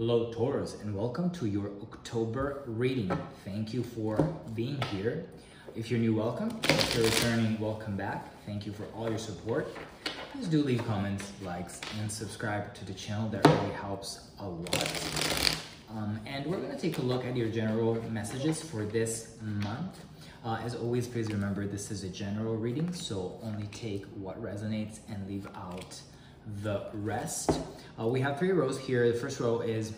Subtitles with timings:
[0.00, 3.12] Hello Taurus and welcome to your October reading.
[3.44, 4.16] Thank you for
[4.54, 5.26] being here.
[5.76, 6.58] If you're new, welcome.
[6.64, 8.32] If you're returning, welcome back.
[8.46, 9.68] Thank you for all your support.
[10.32, 13.28] Please do leave comments, likes, and subscribe to the channel.
[13.28, 15.56] That really helps a lot.
[15.90, 19.98] Um, and we're going to take a look at your general messages for this month.
[20.42, 25.00] Uh, as always, please remember this is a general reading, so only take what resonates
[25.10, 26.00] and leave out
[26.62, 27.50] the rest.
[28.00, 29.12] Uh, we have three rows here.
[29.12, 29.92] The first row is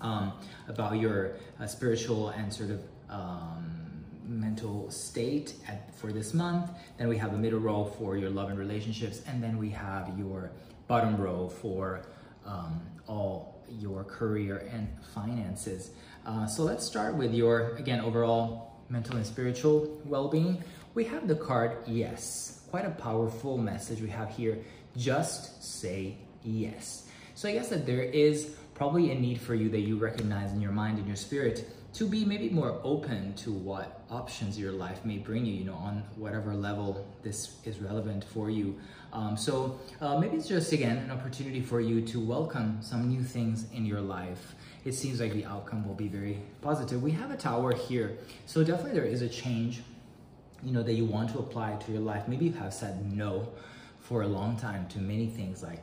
[0.00, 0.32] um,
[0.68, 6.70] about your uh, spiritual and sort of um, mental state at, for this month.
[6.98, 10.12] Then we have a middle row for your love and relationships, and then we have
[10.18, 10.50] your
[10.86, 12.02] bottom row for
[12.44, 15.92] um, all your career and finances.
[16.26, 20.62] Uh, so let's start with your, again, overall mental and spiritual well-being.
[20.92, 24.58] We have the card yes, quite a powerful message we have here.
[24.96, 27.06] Just say yes.
[27.34, 30.60] So I guess that there is probably a need for you that you recognize in
[30.60, 35.04] your mind and your spirit to be maybe more open to what options your life
[35.04, 38.78] may bring you, you know, on whatever level this is relevant for you.
[39.12, 43.22] Um, so uh, maybe it's just, again, an opportunity for you to welcome some new
[43.22, 44.54] things in your life.
[44.84, 47.02] It seems like the outcome will be very positive.
[47.02, 48.18] We have a tower here.
[48.46, 49.80] So definitely there is a change,
[50.62, 52.28] you know, that you want to apply to your life.
[52.28, 53.48] Maybe you have said no
[53.98, 55.82] for a long time to many things like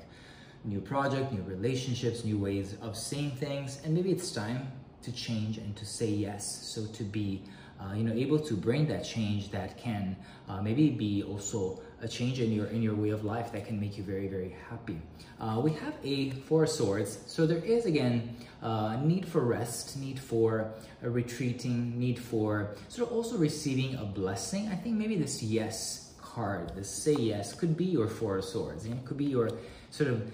[0.66, 3.80] new project, new relationships, new ways of seeing things.
[3.84, 4.72] And maybe it's time
[5.04, 6.44] to change and to say yes.
[6.64, 7.44] So to be,
[7.80, 10.16] uh, you know, able to bring that change that can
[10.50, 13.80] uh, maybe be also a change in your in your way of life that can
[13.80, 15.00] make you very very happy.
[15.40, 20.20] Uh, we have a four swords, so there is again uh, need for rest, need
[20.20, 20.72] for
[21.02, 24.68] retreating, need for sort of also receiving a blessing.
[24.70, 28.86] I think maybe this yes card, this say yes, could be your four swords.
[28.86, 29.50] It could be your
[29.90, 30.32] sort of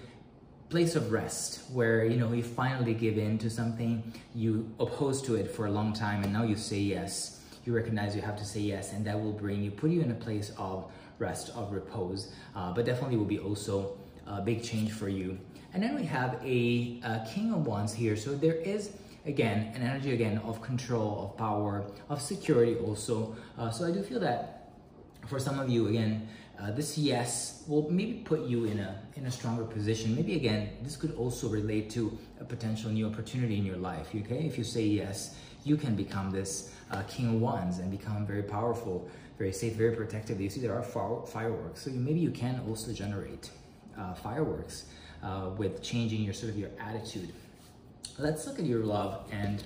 [0.72, 4.02] place of rest where you know you finally give in to something
[4.34, 7.40] you oppose to it for a long time and now you say yes.
[7.66, 10.10] You recognize you have to say yes and that will bring you put you in
[10.10, 12.32] a place of rest of repose.
[12.56, 15.38] Uh, but definitely will be also a big change for you.
[15.74, 18.16] And then we have a, a king of wands here.
[18.16, 18.92] So there is
[19.26, 23.36] again an energy again of control of power of security also.
[23.58, 24.61] Uh, so i do feel that
[25.26, 26.28] for some of you again
[26.62, 30.14] uh, this yes will maybe put you in a in a stronger position.
[30.14, 34.14] Maybe again, this could also relate to a potential new opportunity in your life.
[34.14, 35.34] Okay, if you say yes,
[35.64, 39.96] you can become this uh, king of wands and become very powerful, very safe, very
[39.96, 40.40] protective.
[40.40, 43.50] You see, there are fireworks, so you, maybe you can also generate
[43.98, 44.84] uh, fireworks
[45.22, 47.32] uh, with changing your sort of your attitude.
[48.18, 49.64] Let's look at your love and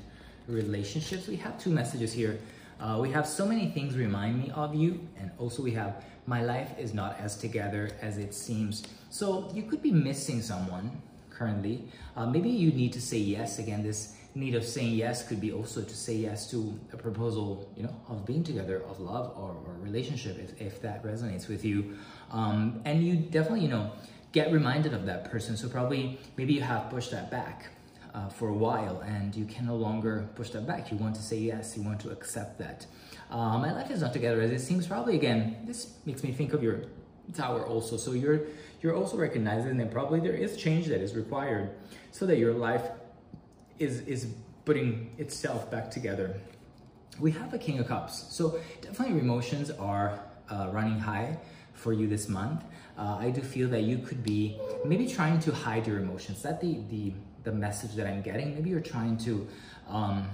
[0.49, 1.27] relationships.
[1.27, 2.39] We have two messages here.
[2.81, 6.43] Uh, we have so many things remind me of you, and also we have my
[6.43, 8.83] life is not as together as it seems.
[9.11, 10.91] So you could be missing someone
[11.31, 11.89] currently.
[12.17, 13.59] Uh, maybe you need to say yes.
[13.59, 17.71] Again, this need of saying yes could be also to say yes to a proposal,
[17.77, 21.65] you know, of being together, of love or, or relationship, if, if that resonates with
[21.65, 21.97] you.
[22.31, 23.93] Um, and you definitely, you know,
[24.33, 25.57] get reminded of that person.
[25.57, 27.69] So probably, maybe you have pushed that back.
[28.17, 30.91] Uh, for a while and you can no longer push that back.
[30.91, 32.87] You want to say yes, you want to accept that.
[33.31, 34.87] Uh, my life is not together as it seems.
[34.87, 36.77] Probably again, this makes me think of your
[37.35, 37.99] tower also.
[37.99, 38.41] So you're
[38.81, 41.73] you're also recognizing that probably there is change that is required
[42.11, 42.87] so that your life
[43.79, 44.29] is is
[44.65, 46.41] putting itself back together.
[47.21, 50.19] We have a King of Cups, so definitely your emotions are
[50.49, 51.39] uh, running high
[51.75, 52.65] for you this month.
[52.97, 56.41] Uh, I do feel that you could be maybe trying to hide your emotions.
[56.41, 57.13] That the the
[57.47, 58.55] the message that I'm getting.
[58.55, 59.49] Maybe you're trying to.
[59.89, 60.29] Um,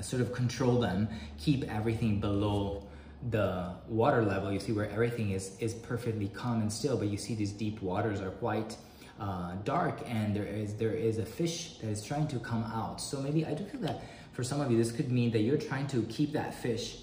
[0.00, 1.08] sort of control them,
[1.38, 2.82] keep everything below
[3.30, 4.50] the water level.
[4.50, 7.82] You see where everything is, is perfectly calm and still, but you see these deep
[7.82, 8.76] waters are quite
[9.20, 13.00] uh, dark and there is, there is a fish that is trying to come out.
[13.00, 14.02] So maybe I do feel that
[14.32, 17.02] for some of you, this could mean that you're trying to keep that fish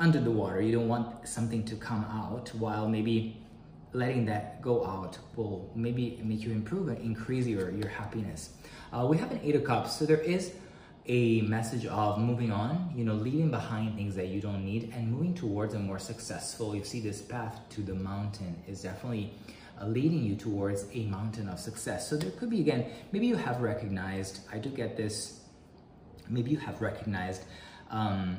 [0.00, 0.60] under the water.
[0.60, 3.36] You don't want something to come out while maybe
[3.94, 8.50] letting that go out will maybe make you improve and increase your, your happiness.
[8.92, 10.52] Uh, we have an Eight of Cups, so there is
[11.06, 15.12] a message of moving on, you know, leaving behind things that you don't need and
[15.12, 16.74] moving towards a more successful.
[16.74, 19.32] You see, this path to the mountain is definitely
[19.80, 22.08] uh, leading you towards a mountain of success.
[22.08, 25.40] So there could be, again, maybe you have recognized, I do get this,
[26.28, 27.44] maybe you have recognized
[27.90, 28.38] um,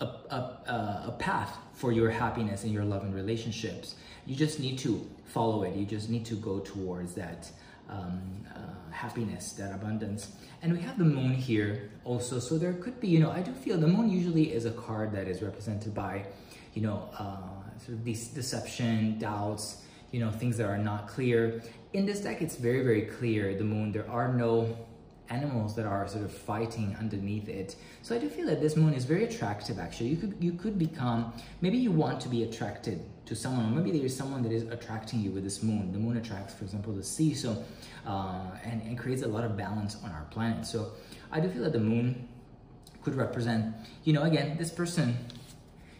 [0.00, 3.94] a, a, a path for your happiness in your love and relationships.
[4.26, 5.74] You just need to follow it.
[5.74, 7.50] You just need to go towards that
[7.88, 8.20] um,
[8.54, 10.32] uh, happiness, that abundance.
[10.62, 12.38] And we have the moon here also.
[12.38, 15.12] So there could be, you know, I do feel the moon usually is a card
[15.12, 16.26] that is represented by,
[16.74, 21.62] you know, uh, sort of these deception, doubts, you know, things that are not clear.
[21.92, 23.56] In this deck, it's very, very clear.
[23.56, 24.76] The moon, there are no
[25.30, 27.76] animals that are sort of fighting underneath it.
[28.02, 30.08] So I do feel that this moon is very attractive actually.
[30.08, 33.90] You could you could become maybe you want to be attracted to someone or maybe
[33.96, 35.92] there is someone that is attracting you with this moon.
[35.92, 37.62] The moon attracts for example the sea so
[38.06, 40.66] uh, and, and creates a lot of balance on our planet.
[40.66, 40.92] So
[41.30, 42.28] I do feel that the moon
[43.02, 45.16] could represent, you know, again, this person,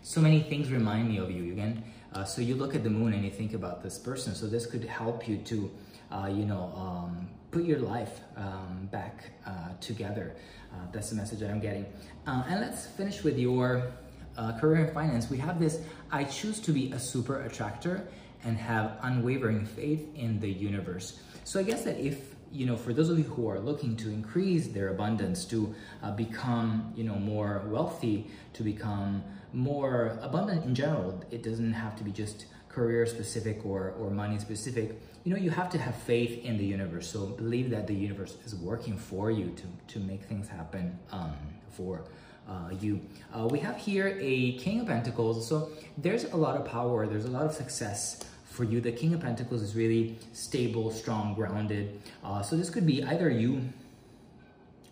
[0.03, 1.85] so many things remind me of you again.
[2.15, 4.35] Uh, so you look at the moon and you think about this person.
[4.35, 5.71] So this could help you to,
[6.11, 10.35] uh, you know, um, put your life um, back uh, together.
[10.73, 11.87] Uh, that's the message that I'm getting.
[12.27, 13.91] Uh, and let's finish with your
[14.37, 15.31] uh, career and finance.
[15.31, 15.81] We have this,
[16.13, 18.07] I choose to be a super attractor
[18.45, 21.21] and have unwavering faith in the universe.
[21.45, 24.09] So I guess that if you know, for those of you who are looking to
[24.09, 29.23] increase their abundance, to uh, become, you know, more wealthy, to become
[29.53, 34.39] more abundant in general, it doesn't have to be just career specific or, or money
[34.39, 35.01] specific.
[35.25, 37.11] You know, you have to have faith in the universe.
[37.11, 41.37] So believe that the universe is working for you to, to make things happen um,
[41.71, 42.05] for
[42.49, 43.01] uh, you.
[43.35, 45.47] Uh, we have here a King of Pentacles.
[45.47, 48.81] So there's a lot of power, there's a lot of success for you.
[48.81, 52.01] The King of Pentacles is really stable, strong, grounded.
[52.25, 53.63] Uh, so this could be either you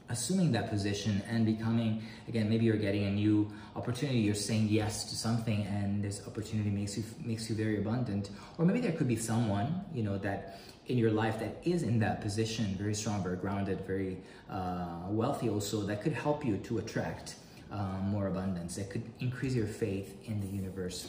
[0.09, 5.05] assuming that position and becoming, again, maybe you're getting a new opportunity, you're saying yes
[5.05, 8.31] to something and this opportunity makes you makes you very abundant.
[8.59, 11.99] Or maybe there could be someone, you know, that in your life that is in
[12.01, 14.19] that position, very strong, very grounded, very
[14.49, 17.35] uh, wealthy also, that could help you to attract
[17.73, 21.09] uh, more abundance, that could increase your faith in the universe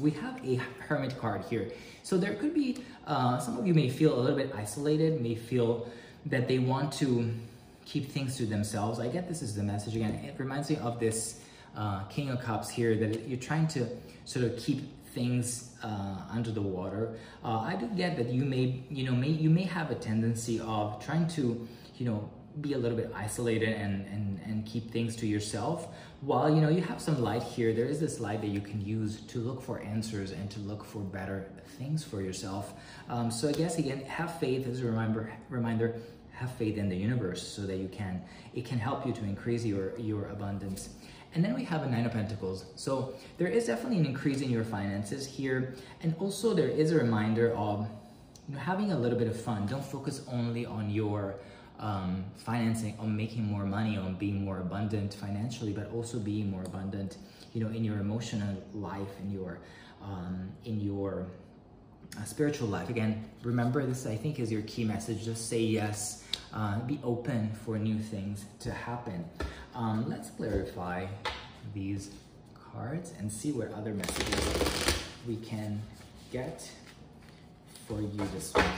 [0.00, 1.70] we have a hermit card here.
[2.02, 5.34] So there could be, uh, some of you may feel a little bit isolated, may
[5.34, 5.88] feel
[6.26, 7.30] that they want to
[7.90, 9.00] keep things to themselves.
[9.00, 10.14] I get this is the message again.
[10.14, 11.40] It reminds me of this
[11.76, 13.86] uh, King of Cups here that you're trying to
[14.24, 14.80] sort of keep
[15.12, 17.16] things uh, under the water.
[17.44, 20.60] Uh, I do get that you may, you know, may you may have a tendency
[20.60, 21.66] of trying to,
[21.96, 25.88] you know, be a little bit isolated and, and, and keep things to yourself.
[26.20, 28.80] While you know you have some light here, there is this light that you can
[28.84, 32.74] use to look for answers and to look for better things for yourself.
[33.08, 35.32] Um, so I guess again, have faith as a reminder.
[35.48, 35.94] Reminder,
[36.40, 38.22] have faith in the universe so that you can
[38.54, 40.90] it can help you to increase your your abundance.
[41.34, 42.64] And then we have a Nine of Pentacles.
[42.74, 46.96] So there is definitely an increase in your finances here, and also there is a
[46.96, 47.86] reminder of
[48.48, 49.66] you know having a little bit of fun.
[49.66, 51.36] Don't focus only on your
[51.80, 56.62] um, financing, on making more money, on being more abundant financially, but also being more
[56.62, 57.16] abundant,
[57.54, 59.58] you know, in your emotional life, in your,
[60.02, 61.26] um, in your
[62.18, 62.88] uh, spiritual life.
[62.88, 65.24] Again, remember this, I think, is your key message.
[65.24, 69.24] Just say yes, uh, be open for new things to happen.
[69.74, 71.06] Um, let's clarify
[71.74, 72.10] these
[72.72, 74.94] cards and see what other messages
[75.26, 75.80] we can
[76.32, 76.70] get
[77.86, 78.74] for you this morning.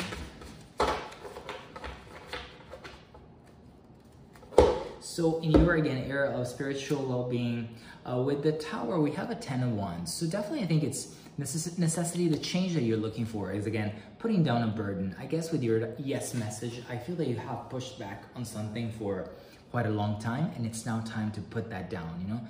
[5.00, 7.68] So in your, again, era of spiritual well-being,
[8.08, 10.12] uh, with the tower, we have a 10 of wands.
[10.14, 14.42] So definitely I think it's necessity, the change that you're looking for is, again, putting
[14.42, 15.14] down a burden.
[15.18, 18.90] I guess with your yes message, I feel that you have pushed back on something
[18.92, 19.30] for
[19.70, 22.40] quite a long time, and it's now time to put that down, you know?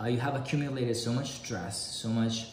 [0.00, 2.48] Uh, you have accumulated so much stress, so much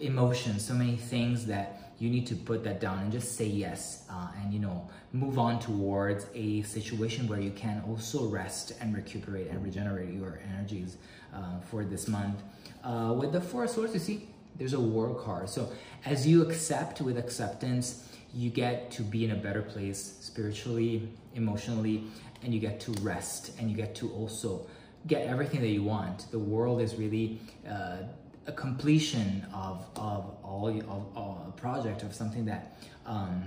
[0.00, 4.04] emotion, so many things that you need to put that down and just say yes
[4.10, 8.94] uh, and you know move on towards a situation where you can also rest and
[8.94, 10.98] recuperate and regenerate your energies
[11.34, 12.42] uh, for this month
[12.84, 15.70] uh, with the four swords you see there's a world card so
[16.04, 22.04] as you accept with acceptance you get to be in a better place spiritually emotionally
[22.42, 24.66] and you get to rest and you get to also
[25.06, 27.98] get everything that you want the world is really uh,
[28.46, 33.42] a completion of, of all of, of a project of something that um,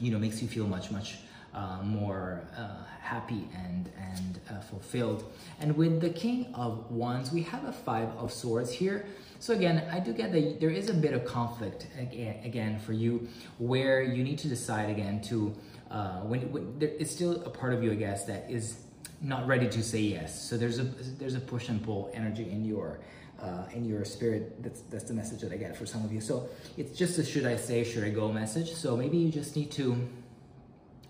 [0.00, 1.18] you know makes you feel much much
[1.54, 5.32] uh, more uh, happy and and uh, fulfilled.
[5.60, 9.06] And with the King of Wands, we have a Five of Swords here.
[9.38, 13.28] So again, I do get that there is a bit of conflict again, for you,
[13.58, 15.54] where you need to decide again to
[15.90, 18.82] uh, when, when there, it's still a part of you, I guess, that is
[19.20, 20.48] not ready to say yes.
[20.48, 23.00] So there's a there's a push and pull energy in your
[23.40, 24.62] uh, in your spirit.
[24.62, 26.20] That's that's the message that I get for some of you.
[26.20, 28.72] So it's just a should I say, should I go message.
[28.74, 29.96] So maybe you just need to,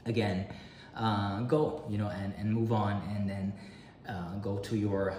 [0.05, 0.47] again,
[0.97, 3.53] uh, go, you know, and, and move on and then
[4.09, 5.15] uh, go to your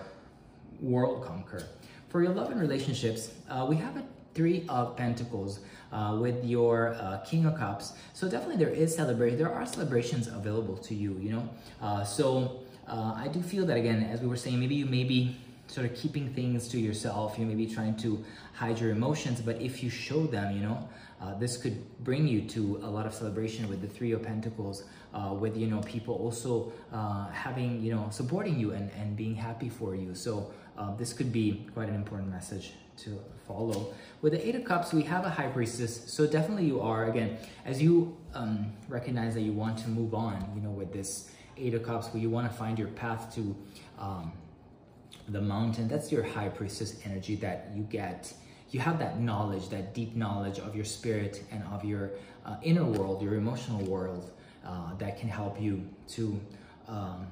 [0.79, 1.63] world conquer.
[2.09, 5.59] For your love and relationships, uh, we have a three of pentacles
[5.91, 10.27] uh, with your uh, king of cups so definitely there is celebration there are celebrations
[10.27, 11.49] available to you you know
[11.81, 15.03] uh, so uh, i do feel that again as we were saying maybe you may
[15.03, 15.35] be
[15.67, 17.37] sort of keeping things to yourself.
[17.37, 18.23] You may be trying to
[18.53, 20.87] hide your emotions, but if you show them, you know,
[21.21, 24.83] uh, this could bring you to a lot of celebration with the Three of Pentacles,
[25.13, 26.71] uh, with, you know, people also
[27.33, 30.13] having, you know, supporting you and, and being happy for you.
[30.15, 33.93] So uh, this could be quite an important message to follow.
[34.21, 36.11] With the Eight of Cups, we have a High Priestess.
[36.11, 40.51] So definitely you are, again, as you um, recognize that you want to move on,
[40.55, 43.55] you know, with this Eight of Cups, where you want to find your path to
[43.99, 44.31] um,
[45.27, 48.33] the mountain, that's your High Priestess energy that you get
[48.71, 52.11] you have that knowledge, that deep knowledge of your spirit and of your
[52.45, 54.31] uh, inner world, your emotional world,
[54.65, 56.39] uh, that can help you to
[56.87, 57.27] um,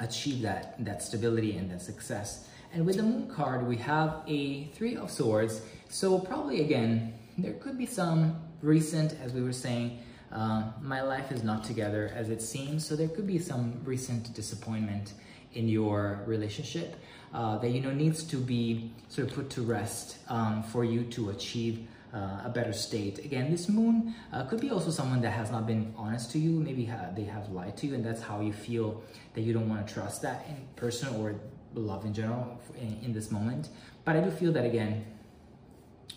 [0.00, 2.48] achieve that, that stability and that success.
[2.72, 5.62] And with the moon card, we have a three of swords.
[5.88, 9.98] So probably again, there could be some recent, as we were saying,
[10.32, 12.84] uh, my life is not together as it seems.
[12.84, 15.12] So there could be some recent disappointment
[15.52, 16.96] in your relationship
[17.32, 21.04] uh, that you know needs to be sort of put to rest um, for you
[21.04, 23.18] to achieve uh, a better state.
[23.24, 26.52] Again, this moon uh, could be also someone that has not been honest to you.
[26.52, 29.02] Maybe ha they have lied to you, and that's how you feel
[29.34, 31.34] that you don't want to trust that in person or
[31.74, 33.68] love in general in, in this moment.
[34.04, 35.04] But I do feel that again,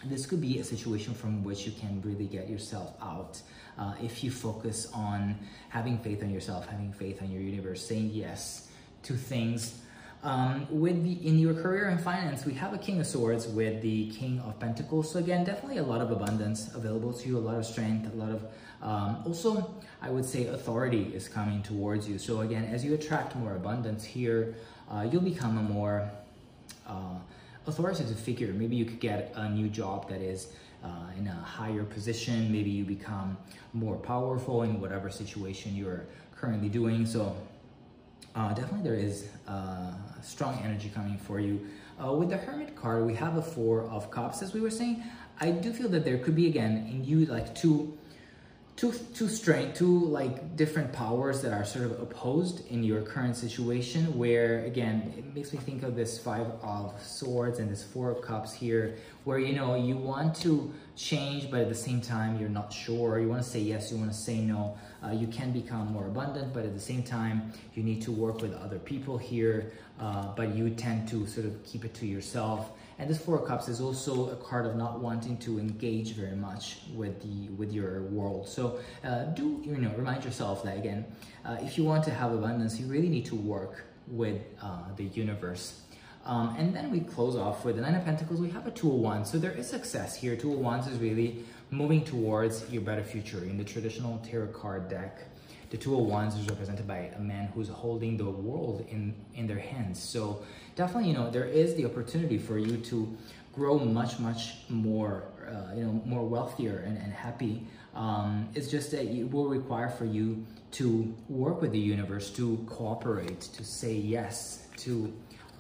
[0.06, 3.42] this could be a situation from which you can really get yourself out
[3.80, 5.36] uh, if you focus on
[5.70, 8.70] having faith in yourself, having faith in your universe, saying yes
[9.04, 9.82] to things
[10.28, 13.82] um, with the in your career in finance, we have a King of Swords with
[13.82, 15.10] the King of Pentacles.
[15.10, 18.16] So again, definitely a lot of abundance available to you, a lot of strength, a
[18.18, 18.44] lot of
[18.82, 22.20] um, also, I would say authority is coming towards you.
[22.20, 24.56] So again, as you attract more abundance here,
[24.92, 26.12] uh, you'll become a more
[26.86, 27.18] uh,
[27.66, 28.54] authoritative figure.
[28.54, 30.50] Maybe you could get a new job that is
[30.84, 32.52] uh, in a higher position.
[32.52, 33.38] Maybe you become
[33.74, 36.06] more powerful in whatever situation you're
[36.36, 37.06] currently doing.
[37.06, 37.36] So
[38.38, 39.92] uh, definitely there is uh,
[40.22, 41.66] strong energy coming for you.
[42.02, 45.04] Uh, with the Hermit card, we have a Four of Cups, as we were saying.
[45.42, 47.98] I do feel that there could be, again, in you, like two
[48.78, 53.36] two two strength two like different powers that are sort of opposed in your current
[53.36, 58.12] situation where again it makes me think of this five of swords and this four
[58.12, 62.40] of cups here where you know you want to change but at the same time
[62.40, 63.20] you're not sure.
[63.20, 64.78] You want to say yes you want to say no.
[65.04, 68.42] Uh, you can become more abundant but at the same time you need to work
[68.42, 69.72] with other people here.
[70.00, 72.70] Uh, but you tend to sort of keep it to yourself
[73.00, 76.36] and this Four of Cups is also a card of not wanting to engage very
[76.36, 78.48] much with the with your world.
[78.48, 81.06] So uh, do you know remind yourself that again,
[81.46, 85.06] uh, if you want to have abundance, you really need to work with uh, the
[85.06, 85.82] universe.
[86.26, 88.42] Um, and then we close off with the Nine of Pentacles.
[88.42, 89.32] We have a Two of Wands.
[89.32, 90.36] So there is success here.
[90.36, 94.90] Two of Wands is really moving towards your better future in the traditional tarot card
[94.90, 95.20] deck.
[95.70, 99.48] The Two of Wands is represented by a man who's holding the world in, in
[99.48, 100.02] their hands.
[100.02, 100.44] So
[100.76, 103.18] definitely, you know, there is the opportunity for you to
[103.54, 107.64] grow much, much more, uh, you know, more wealthier and, and happy.
[107.96, 112.64] Um, it's just that it will require for you to work with the universe, to
[112.70, 115.12] cooperate, to say yes, to,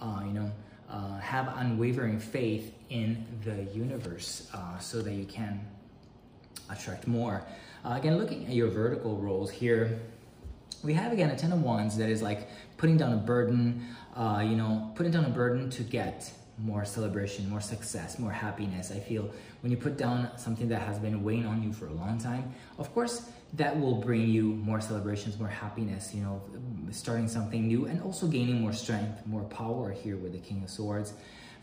[0.01, 0.51] uh, you know,
[0.89, 5.59] uh, have unwavering faith in the universe uh, so that you can
[6.69, 7.43] attract more.
[7.85, 9.99] Uh, again, looking at your vertical roles here,
[10.83, 12.47] we have again a Ten of Wands that is like
[12.77, 17.47] putting down a burden, uh, you know, putting down a burden to get more celebration,
[17.49, 18.91] more success, more happiness.
[18.91, 19.29] I feel
[19.61, 22.53] when you put down something that has been weighing on you for a long time,
[22.79, 26.41] of course, that will bring you more celebrations, more happiness, you know,
[26.91, 30.69] starting something new and also gaining more strength, more power here with the King of
[30.69, 31.13] Swords.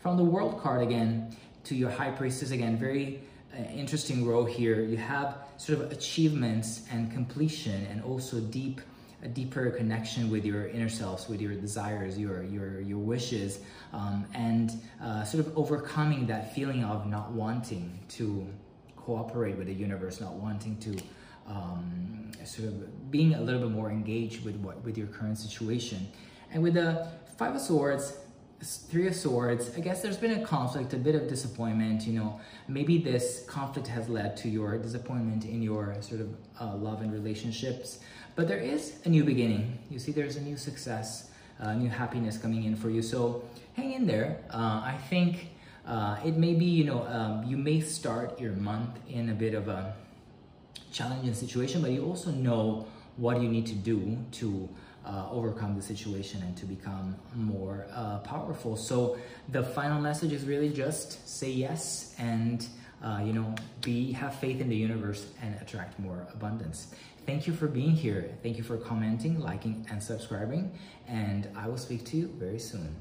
[0.01, 1.35] From the World card again
[1.65, 3.21] to your High Priestess again, very
[3.73, 4.81] interesting row here.
[4.81, 8.81] You have sort of achievements and completion and also deep
[9.23, 13.59] a deeper connection with your inner selves, with your desires, your your your wishes,
[13.93, 18.47] um, and uh, sort of overcoming that feeling of not wanting to
[18.95, 20.97] cooperate with the universe, not wanting to
[21.47, 26.07] um, sort of being a little bit more engaged with what with your current situation.
[26.51, 27.07] And with the
[27.37, 28.17] Five of Swords,
[28.61, 32.39] Three of Swords, I guess there's been a conflict, a bit of disappointment, you know,
[32.67, 37.11] maybe this conflict has led to your disappointment in your sort of uh, love and
[37.11, 37.99] relationships,
[38.35, 39.77] but there is a new beginning.
[39.91, 43.01] You see, there's a new success, uh, new happiness coming in for you.
[43.01, 43.43] So
[43.73, 44.39] hang in there.
[44.49, 45.49] Uh, I think
[45.85, 49.53] uh, it may be, you know, um, you may start your month in a bit
[49.53, 49.93] of a
[50.91, 54.67] challenging situation, but you also know what you need to do to
[55.05, 58.75] uh, overcome the situation and to become more uh, powerful.
[58.75, 59.17] So
[59.49, 62.65] the final message is really just say yes and
[63.03, 66.93] uh, you know be have faith in the universe and attract more abundance.
[67.25, 68.29] Thank you for being here.
[68.43, 70.71] Thank you for commenting, liking, and subscribing.
[71.07, 72.95] And I will speak to you very soon.